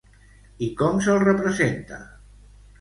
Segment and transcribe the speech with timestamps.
[0.67, 2.03] I com se'l representa?